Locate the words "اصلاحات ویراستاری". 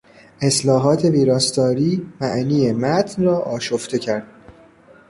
0.41-2.11